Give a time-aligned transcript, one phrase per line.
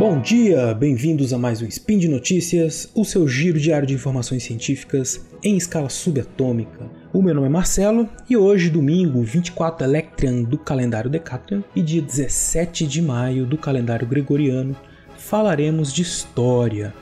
[0.00, 4.42] Bom dia, bem-vindos a mais um Spin de Notícias, o seu giro diário de informações
[4.42, 6.90] científicas em escala subatômica.
[7.12, 12.00] O meu nome é Marcelo e hoje, domingo, 24 Electrian do calendário Decatrian e dia
[12.00, 14.74] 17 de maio do calendário Gregoriano,
[15.18, 16.94] falaremos de história.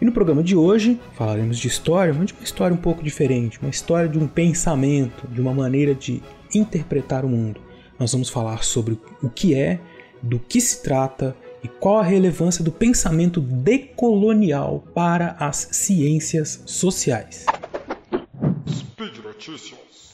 [0.00, 3.60] E no programa de hoje falaremos de história, mas de uma história um pouco diferente,
[3.60, 6.22] uma história de um pensamento, de uma maneira de
[6.54, 7.60] interpretar o mundo.
[8.00, 9.78] Nós vamos falar sobre o que é,
[10.22, 17.44] do que se trata e qual a relevância do pensamento decolonial para as ciências sociais.
[18.68, 20.12] Speed Notícias.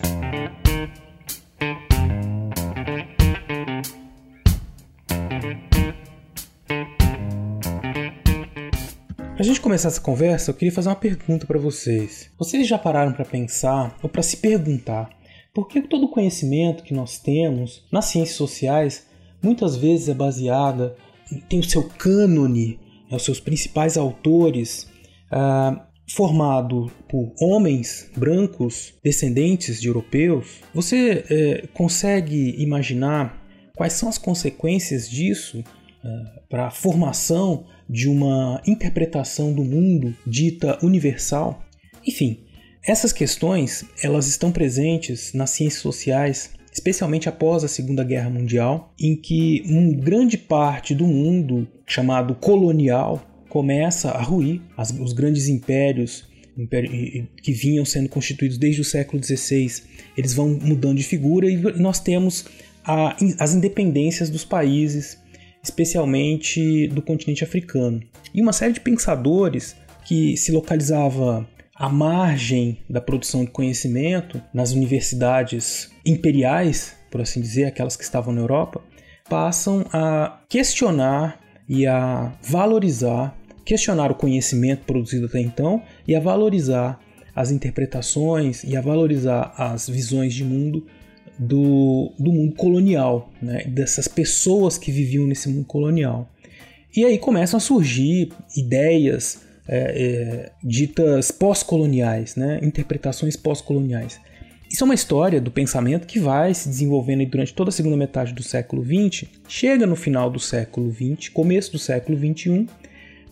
[9.18, 12.30] Para a gente começar essa conversa, eu queria fazer uma pergunta para vocês.
[12.38, 15.10] Vocês já pararam para pensar ou para se perguntar
[15.52, 19.06] por que todo o conhecimento que nós temos nas ciências sociais
[19.42, 20.96] muitas vezes é baseada,
[21.40, 22.78] tem o seu cânone,
[23.10, 24.88] né, os seus principais autores,
[25.32, 25.80] uh,
[26.10, 31.24] formado por homens brancos descendentes de europeus, você
[31.64, 33.42] uh, consegue imaginar
[33.76, 40.78] quais são as consequências disso uh, para a formação de uma interpretação do mundo dita
[40.84, 41.64] universal?
[42.06, 42.40] Enfim,
[42.84, 49.14] essas questões elas estão presentes nas ciências sociais, especialmente após a Segunda Guerra Mundial, em
[49.14, 56.26] que uma grande parte do mundo chamado colonial começa a ruir, as, os grandes impérios
[57.42, 59.82] que vinham sendo constituídos desde o século XVI,
[60.16, 62.46] eles vão mudando de figura e nós temos
[62.84, 65.18] a, as independências dos países,
[65.62, 68.02] especialmente do continente africano.
[68.34, 71.48] E uma série de pensadores que se localizava
[71.82, 78.32] à margem da produção de conhecimento nas universidades imperiais, por assim dizer, aquelas que estavam
[78.32, 78.80] na Europa,
[79.28, 87.00] passam a questionar e a valorizar, questionar o conhecimento produzido até então e a valorizar
[87.34, 90.86] as interpretações e a valorizar as visões de mundo
[91.36, 93.64] do, do mundo colonial, né?
[93.64, 96.30] dessas pessoas que viviam nesse mundo colonial.
[96.96, 102.60] E aí começam a surgir ideias é, é, ditas pós-coloniais, né?
[102.62, 104.20] interpretações pós-coloniais.
[104.68, 108.32] Isso é uma história do pensamento que vai se desenvolvendo durante toda a segunda metade
[108.32, 112.66] do século XX, chega no final do século XX, começo do século XXI,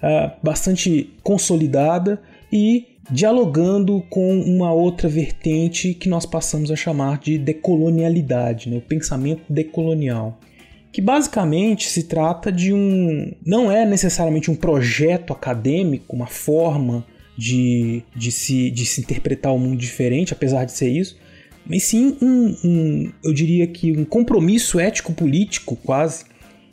[0.02, 2.20] ah, bastante consolidada
[2.52, 8.76] e dialogando com uma outra vertente que nós passamos a chamar de decolonialidade, né?
[8.76, 10.38] o pensamento decolonial
[10.92, 13.32] que basicamente se trata de um.
[13.44, 17.04] não é necessariamente um projeto acadêmico, uma forma
[17.36, 21.16] de, de, se, de se interpretar o mundo diferente, apesar de ser isso,
[21.64, 26.24] mas sim um, um eu diria que um compromisso ético-político quase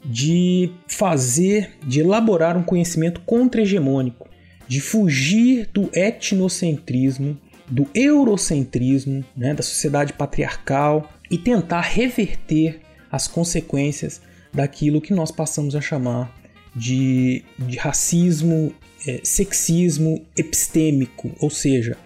[0.03, 4.27] de fazer, de elaborar um conhecimento contra-hegemônico,
[4.67, 7.38] de fugir do etnocentrismo,
[7.69, 12.79] do eurocentrismo, né, da sociedade patriarcal e tentar reverter
[13.12, 14.22] as consequências
[14.53, 16.35] daquilo que nós passamos a chamar
[16.75, 18.73] de, de racismo,
[19.07, 21.97] é, sexismo epistêmico, ou seja,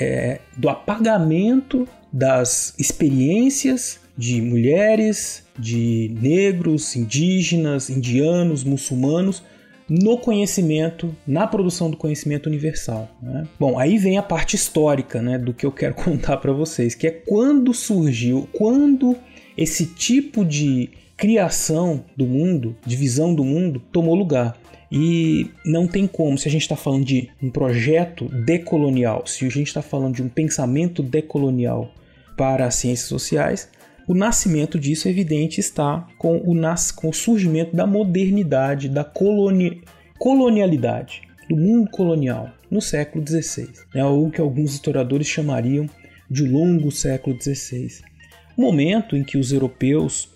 [0.00, 9.42] é, do apagamento das experiências de mulheres, de negros, indígenas, indianos, muçulmanos
[9.88, 13.10] no conhecimento, na produção do conhecimento universal.
[13.20, 13.46] Né?
[13.58, 17.06] Bom, aí vem a parte histórica né, do que eu quero contar para vocês, que
[17.06, 19.16] é quando surgiu, quando
[19.56, 24.56] esse tipo de criação do mundo, de visão do mundo, tomou lugar.
[24.90, 29.48] E não tem como, se a gente está falando de um projeto decolonial, se a
[29.48, 31.92] gente está falando de um pensamento decolonial
[32.36, 33.68] para as ciências sociais,
[34.06, 39.02] o nascimento disso, é evidente, está com o, nas, com o surgimento da modernidade, da
[39.02, 39.82] coloni,
[40.18, 43.70] colonialidade, do mundo colonial, no século XVI.
[43.94, 45.88] É o que alguns historiadores chamariam
[46.30, 48.13] de longo século XVI
[48.56, 50.28] momento em que os europeus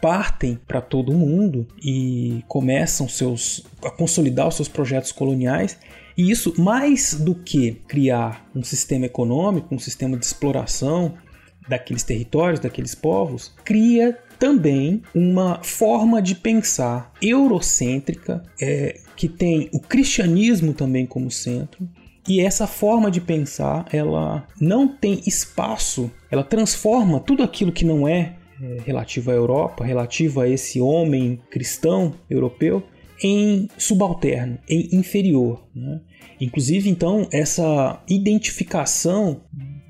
[0.00, 5.78] partem para todo o mundo e começam seus, a consolidar os seus projetos coloniais.
[6.16, 11.14] E isso, mais do que criar um sistema econômico, um sistema de exploração
[11.68, 19.80] daqueles territórios, daqueles povos, cria também uma forma de pensar eurocêntrica, é, que tem o
[19.80, 21.88] cristianismo também como centro,
[22.26, 28.08] e essa forma de pensar, ela não tem espaço, ela transforma tudo aquilo que não
[28.08, 32.82] é, é relativo à Europa, relativo a esse homem cristão europeu,
[33.22, 35.66] em subalterno, em inferior.
[35.74, 36.00] Né?
[36.40, 39.42] Inclusive, então, essa identificação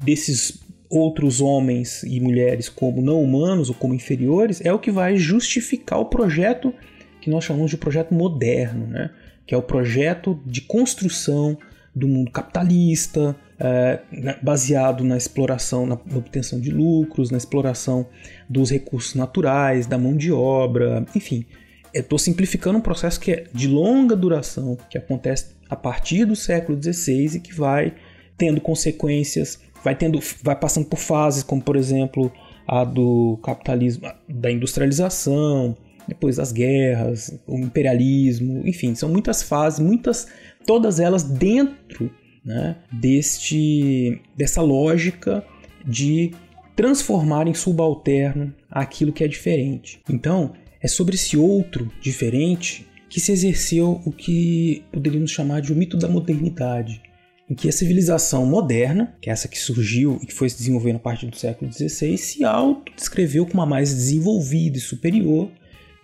[0.03, 0.61] desses
[0.91, 5.99] outros homens e mulheres como não humanos ou como inferiores é o que vai justificar
[5.99, 6.73] o projeto
[7.21, 9.11] que nós chamamos de projeto moderno, né?
[9.47, 11.57] que é o projeto de construção
[11.95, 18.07] do mundo capitalista, é, né, baseado na exploração, na obtenção de lucros, na exploração
[18.49, 21.47] dos recursos naturais, da mão de obra, enfim.
[21.93, 26.81] Estou simplificando um processo que é de longa duração, que acontece a partir do século
[26.83, 27.95] XVI e que vai
[28.37, 32.33] tendo consequências, vai tendo, vai passando por fases, como por exemplo
[32.67, 35.77] a do capitalismo, da industrialização,
[36.07, 40.27] depois das guerras, o imperialismo, enfim, são muitas fases, muitas,
[40.67, 42.11] todas elas dentro
[42.45, 45.45] né, deste, dessa lógica
[45.87, 46.33] de
[46.77, 50.01] transformar em subalterno aquilo que é diferente.
[50.09, 55.77] Então, é sobre esse outro diferente que se exerceu o que poderíamos chamar de o
[55.77, 57.01] mito da modernidade,
[57.49, 60.97] em que a civilização moderna, que é essa que surgiu e que foi se desenvolvendo
[60.97, 65.51] a partir do século XVI, se autodescreveu como a mais desenvolvida e superior,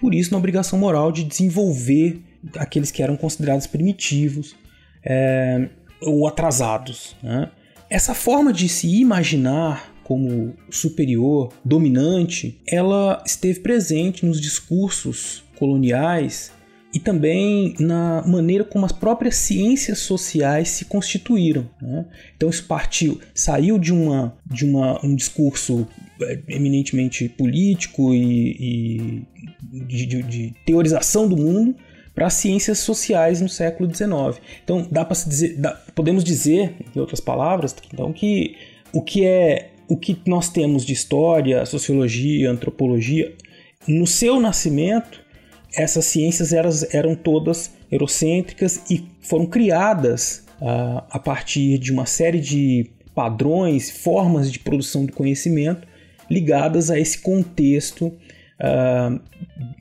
[0.00, 2.22] por isso na obrigação moral de desenvolver
[2.56, 4.56] aqueles que eram considerados primitivos
[5.04, 5.68] é,
[6.00, 7.14] ou atrasados.
[7.22, 7.50] Né?
[7.88, 16.50] Essa forma de se imaginar como superior, dominante, ela esteve presente nos discursos coloniais
[16.92, 21.68] e também na maneira como as próprias ciências sociais se constituíram.
[21.80, 22.04] Né?
[22.36, 25.86] Então isso partiu, saiu de, uma, de uma, um discurso
[26.20, 29.22] é, eminentemente político e,
[29.72, 31.76] e de, de, de, teorização do mundo
[32.12, 34.42] para as ciências sociais no século XIX.
[34.64, 38.56] Então dá para dizer, dá, podemos dizer, em outras palavras, então que
[38.92, 43.34] o que é o que nós temos de história, sociologia, antropologia,
[43.88, 45.19] no seu nascimento
[45.74, 52.90] essas ciências eram, todas eurocêntricas e foram criadas uh, a partir de uma série de
[53.14, 55.86] padrões, formas de produção do conhecimento
[56.28, 59.20] ligadas a esse contexto uh,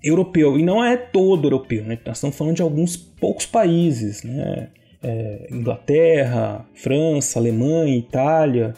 [0.03, 0.57] europeu.
[0.57, 1.97] E não é todo europeu, né?
[2.05, 4.69] nós estamos falando de alguns poucos países, né?
[5.01, 8.73] É, Inglaterra, França, Alemanha, Itália,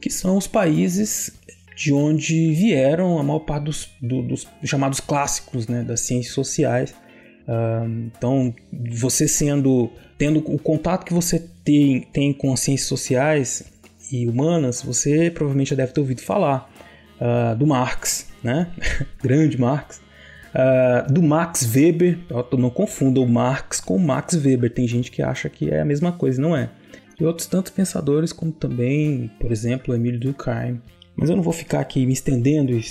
[0.00, 1.38] que são os países
[1.76, 6.94] de onde vieram a maior parte dos, do, dos chamados clássicos né, das ciências sociais.
[7.46, 8.54] Uh, então,
[8.90, 13.64] você sendo tendo o contato que você tem, tem com as ciências sociais
[14.10, 16.70] e humanas, você provavelmente já deve ter ouvido falar
[17.20, 18.72] uh, do Marx, né?
[19.22, 20.00] grande Marx,
[20.54, 22.18] uh, do Max Weber.
[22.58, 24.72] Não confunda o Marx com o Max Weber.
[24.72, 26.70] Tem gente que acha que é a mesma coisa, não é?
[27.20, 30.80] E outros tantos pensadores, como também, por exemplo, Emílio Durkheim,
[31.16, 32.84] mas eu não vou ficar aqui me estendendo e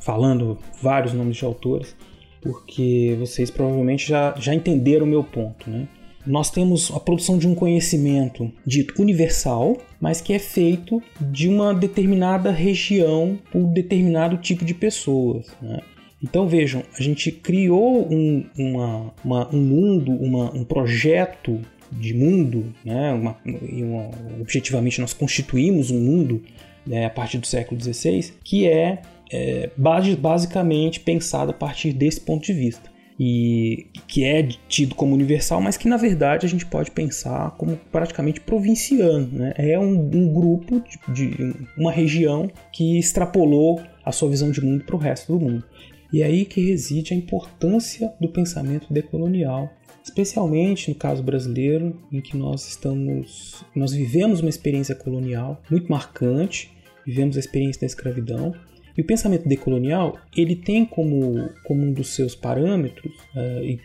[0.00, 1.96] falando vários nomes de autores,
[2.40, 5.88] porque vocês provavelmente já, já entenderam o meu ponto, né?
[6.24, 11.74] Nós temos a produção de um conhecimento dito universal, mas que é feito de uma
[11.74, 15.48] determinada região por determinado tipo de pessoas.
[15.60, 15.80] Né?
[16.22, 22.72] Então vejam, a gente criou um, uma, uma, um mundo, uma, um projeto de mundo,
[22.84, 23.12] né?
[23.12, 26.40] uma, uma, objetivamente nós constituímos um mundo
[26.86, 32.44] né, a partir do século XVI, que é, é basicamente pensada a partir desse ponto
[32.44, 32.90] de vista.
[33.20, 37.76] E que é tido como universal, mas que na verdade a gente pode pensar como
[37.76, 39.28] praticamente provinciano.
[39.30, 39.52] Né?
[39.56, 44.84] É um, um grupo de, de uma região que extrapolou a sua visão de mundo
[44.84, 45.64] para o resto do mundo.
[46.12, 49.70] E é aí que reside a importância do pensamento decolonial,
[50.04, 56.70] especialmente no caso brasileiro, em que nós estamos, nós vivemos uma experiência colonial muito marcante,
[57.06, 58.54] vivemos a experiência da escravidão.
[58.96, 63.80] E o pensamento decolonial ele tem como, como um dos seus parâmetros, uh, e,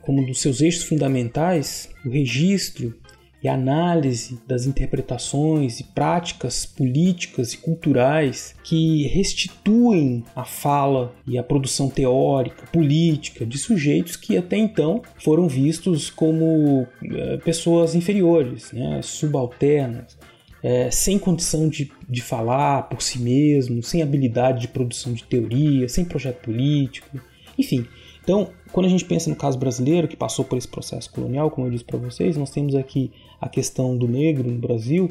[0.00, 2.94] como um dos seus eixos fundamentais, o registro
[3.42, 11.42] e análise das interpretações e práticas políticas e culturais que restituem a fala e a
[11.42, 19.00] produção teórica, política de sujeitos que até então foram vistos como uh, pessoas inferiores, né,
[19.02, 20.18] subalternas,
[20.62, 25.88] é, sem condição de, de falar por si mesmo, sem habilidade de produção de teoria,
[25.88, 27.18] sem projeto político,
[27.58, 27.86] enfim.
[28.22, 31.66] Então, quando a gente pensa no caso brasileiro, que passou por esse processo colonial, como
[31.66, 33.10] eu disse para vocês, nós temos aqui
[33.40, 35.10] a questão do negro no Brasil,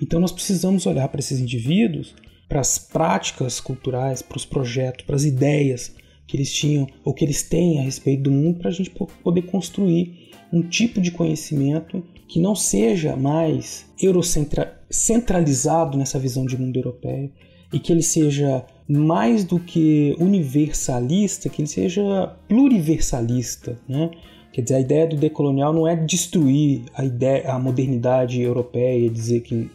[0.00, 2.14] então nós precisamos olhar para esses indivíduos,
[2.48, 5.94] para as práticas culturais, para os projetos, para as ideias
[6.26, 9.42] que eles tinham ou que eles têm a respeito do mundo, para a gente poder
[9.42, 17.30] construir um tipo de conhecimento que não seja mais eurocentralizado nessa visão de mundo europeu
[17.74, 24.10] e que ele seja mais do que universalista, que ele seja pluriversalista, né?
[24.52, 29.40] Quer dizer, a ideia do decolonial não é destruir a ideia, a modernidade europeia, dizer
[29.40, 29.68] que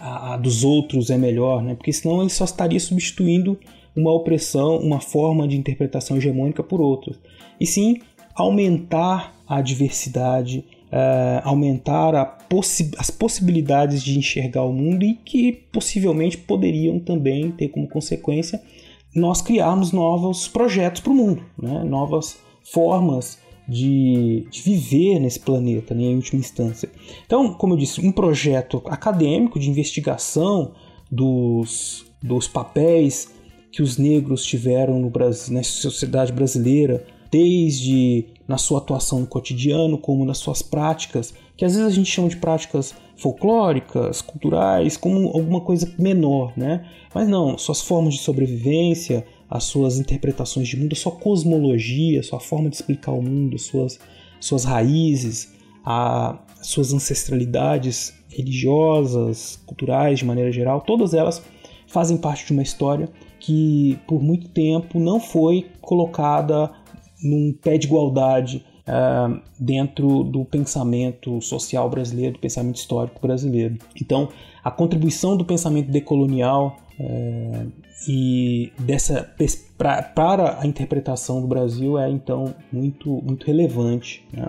[0.00, 1.76] a, a dos outros é melhor, né?
[1.76, 3.56] Porque senão ele só estaria substituindo
[3.94, 7.16] uma opressão, uma forma de interpretação hegemônica por outros.
[7.60, 8.00] E sim
[8.34, 16.38] aumentar a diversidade, uh, aumentar possi as possibilidades de enxergar o mundo e que possivelmente
[16.38, 18.62] poderiam também ter como consequência
[19.12, 21.84] nós criarmos novos projetos para o mundo, né?
[21.84, 26.90] novas formas de, de, viver nesse planeta, né, em última instância.
[27.24, 30.72] Então, como eu disse, um projeto acadêmico de investigação
[31.10, 33.32] dos, dos papéis
[33.70, 39.98] que os negros tiveram no Brasil, na sociedade brasileira, desde na sua atuação no cotidiano,
[39.98, 45.26] como nas suas práticas, que às vezes a gente chama de práticas folclóricas, culturais, como
[45.30, 46.88] alguma coisa menor, né?
[47.12, 52.70] Mas não, suas formas de sobrevivência, as suas interpretações de mundo, sua cosmologia, sua forma
[52.70, 53.98] de explicar o mundo, suas,
[54.38, 55.52] suas raízes,
[55.84, 61.42] a, as suas ancestralidades religiosas, culturais de maneira geral, todas elas
[61.88, 63.08] fazem parte de uma história
[63.40, 66.70] que por muito tempo não foi colocada
[67.24, 73.78] num pé de igualdade uh, dentro do pensamento social brasileiro, do pensamento histórico brasileiro.
[74.00, 74.28] Então,
[74.62, 77.72] a contribuição do pensamento decolonial uh,
[78.06, 79.34] e dessa
[79.78, 84.24] pra, para a interpretação do Brasil é então muito muito relevante.
[84.32, 84.48] Né?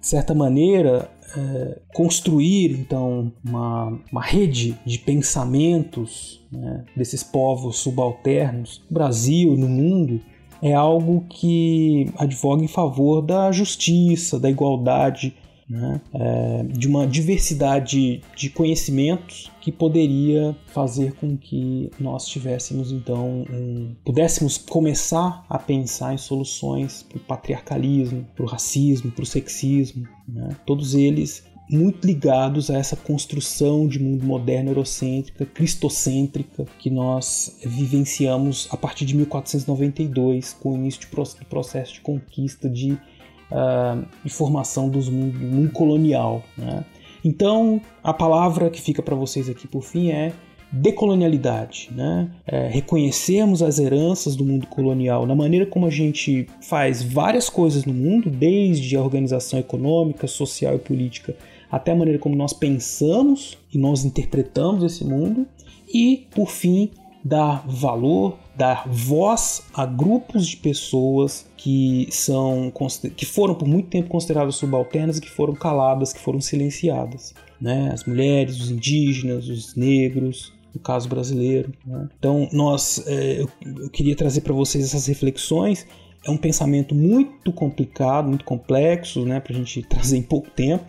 [0.00, 8.82] De certa maneira, é, construir então uma, uma rede de pensamentos né, desses povos subalternos
[8.88, 10.20] no Brasil, no mundo,
[10.62, 15.34] é algo que advoga em favor da justiça, da igualdade,
[15.68, 16.00] né?
[16.14, 23.94] é, de uma diversidade de conhecimentos que poderia fazer com que nós tivéssemos então um,
[24.04, 30.06] pudéssemos começar a pensar em soluções para o patriarcalismo, para o racismo, para o sexismo,
[30.28, 30.56] né?
[30.64, 38.68] todos eles muito ligados a essa construção de mundo moderno, eurocêntrica, cristocêntrica que nós vivenciamos
[38.70, 44.88] a partir de 1492, com o início do processo de conquista de, uh, de formação
[44.88, 46.42] do mundo, mundo colonial.
[46.56, 46.84] Né?
[47.24, 50.32] Então, a palavra que fica para vocês aqui por fim é
[50.70, 52.28] decolonialidade, né?
[52.44, 57.84] É, reconhecermos as heranças do mundo colonial na maneira como a gente faz várias coisas
[57.84, 61.36] no mundo, desde a organização econômica, social e política
[61.76, 65.46] até a maneira como nós pensamos e nós interpretamos esse mundo,
[65.92, 66.90] e, por fim,
[67.24, 72.72] dar valor, dar voz a grupos de pessoas que são
[73.16, 77.90] que foram por muito tempo consideradas subalternas e que foram caladas, que foram silenciadas, né?
[77.92, 81.72] As mulheres, os indígenas, os negros, no caso brasileiro.
[81.84, 82.08] Né?
[82.18, 85.86] Então, nós, é, eu, eu queria trazer para vocês essas reflexões.
[86.24, 90.84] É um pensamento muito complicado, muito complexo, né, para a gente trazer em pouco tempo.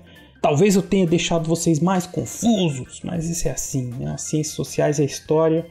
[0.47, 4.13] Talvez eu tenha deixado vocês mais confusos, mas isso é assim, né?
[4.13, 5.65] As ciências sociais e a história,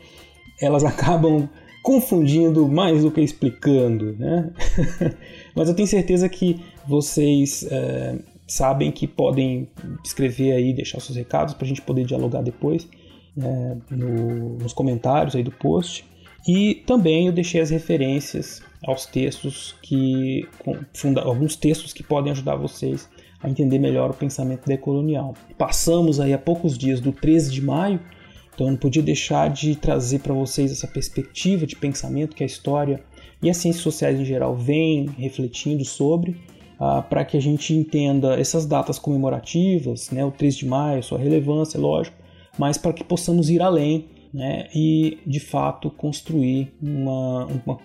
[0.61, 1.49] elas acabam
[1.83, 4.53] confundindo mais do que explicando, né?
[5.57, 9.67] mas eu tenho certeza que vocês é, sabem que podem
[10.05, 12.87] escrever aí, deixar seus recados para a gente poder dialogar depois
[13.39, 16.05] é, no, nos comentários aí do post.
[16.47, 20.47] E também eu deixei as referências aos textos que
[20.93, 23.09] funda, alguns textos que podem ajudar vocês
[23.47, 25.35] a entender melhor o pensamento decolonial.
[25.57, 28.01] Passamos aí a poucos dias do 13 de maio,
[28.53, 32.47] então eu não podia deixar de trazer para vocês essa perspectiva de pensamento que a
[32.47, 33.01] história
[33.41, 36.33] e as ciências sociais em geral vêm refletindo sobre,
[36.81, 41.19] uh, para que a gente entenda essas datas comemorativas, né, o 13 de maio, sua
[41.19, 42.17] relevância, lógico,
[42.59, 47.79] mas para que possamos ir além né, e de fato construir uma, uma,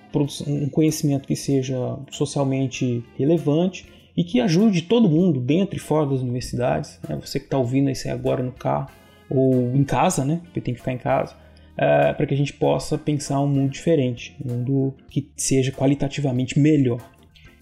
[0.47, 6.21] um conhecimento que seja socialmente relevante e que ajude todo mundo, dentro e fora das
[6.21, 6.99] universidades.
[7.07, 7.17] Né?
[7.21, 8.89] Você que está ouvindo isso agora no carro
[9.29, 10.41] ou em casa, né?
[10.43, 11.33] Porque tem que ficar em casa.
[11.73, 16.59] Uh, para que a gente possa pensar um mundo diferente, um mundo que seja qualitativamente
[16.59, 16.99] melhor.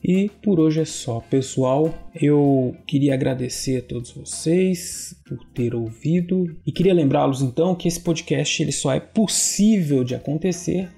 [0.04, 1.94] E por hoje é só, pessoal.
[2.16, 8.00] Eu queria agradecer a todos vocês por ter ouvido e queria lembrá-los então que esse
[8.00, 10.90] podcast ele só é possível de acontecer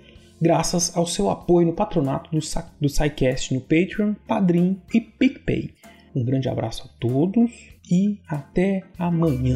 [0.42, 2.40] graças ao seu apoio no patronato do,
[2.80, 5.74] do SciCast no Patreon, Padrim e PicPay.
[6.16, 7.52] Um grande abraço a todos
[7.90, 9.56] e até amanhã.